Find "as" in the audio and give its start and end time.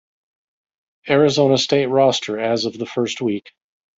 2.39-2.65